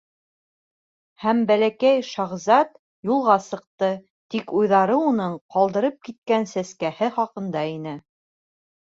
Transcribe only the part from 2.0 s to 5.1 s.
шаһзат юлға сыҡты, тик уйҙары